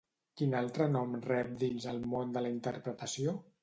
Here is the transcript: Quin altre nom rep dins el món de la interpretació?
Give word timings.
Quin 0.39 0.55
altre 0.59 0.87
nom 0.95 1.13
rep 1.27 1.53
dins 1.67 1.87
el 1.95 2.03
món 2.17 2.37
de 2.39 2.47
la 2.47 2.57
interpretació? 2.59 3.43